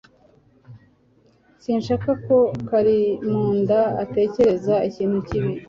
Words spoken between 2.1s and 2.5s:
ko